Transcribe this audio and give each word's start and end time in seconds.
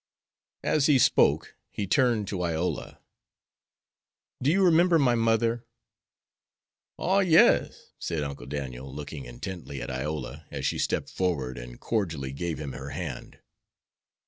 As 0.63 0.87
he 0.87 0.97
spoke 0.97 1.55
he 1.69 1.85
turned 1.85 2.27
to 2.29 2.41
Iola. 2.41 2.99
"Do 4.41 4.49
you 4.49 4.63
remember 4.63 4.97
my 4.97 5.13
mother?" 5.13 5.63
"Oh, 6.97 7.19
yes," 7.19 7.91
said 7.99 8.23
Uncle 8.23 8.47
Daniel, 8.47 8.91
looking 8.91 9.25
intently 9.25 9.79
at 9.79 9.91
Iola 9.91 10.47
as 10.49 10.65
she 10.65 10.79
stepped 10.79 11.11
forward 11.11 11.59
and 11.59 11.79
cordially 11.79 12.33
gave 12.33 12.57
him 12.59 12.71
her 12.71 12.89
hand. 12.89 13.41